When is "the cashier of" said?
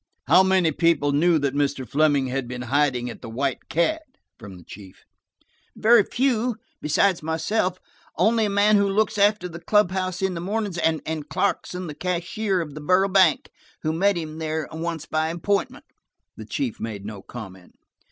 11.85-12.73